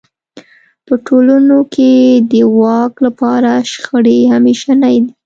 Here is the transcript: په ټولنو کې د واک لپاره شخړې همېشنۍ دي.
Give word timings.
په 0.85 0.93
ټولنو 1.07 1.57
کې 1.73 1.91
د 2.31 2.33
واک 2.61 2.93
لپاره 3.05 3.51
شخړې 3.71 4.19
همېشنۍ 4.33 4.95
دي. 5.03 5.11